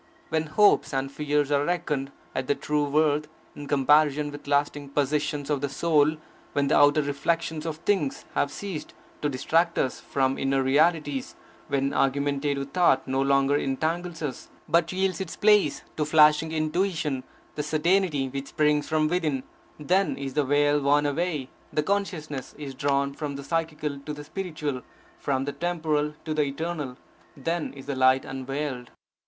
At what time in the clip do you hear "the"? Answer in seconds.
5.61-5.69, 6.69-6.75, 17.53-17.61, 20.33-20.43, 21.71-21.83, 23.35-23.43, 24.13-24.23, 25.45-25.53, 26.33-26.41, 27.85-27.95